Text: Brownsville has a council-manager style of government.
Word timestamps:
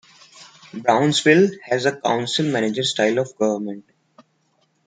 Brownsville 0.73 1.51
has 1.63 1.85
a 1.85 1.95
council-manager 1.95 2.81
style 2.81 3.19
of 3.19 3.35
government. 3.37 3.85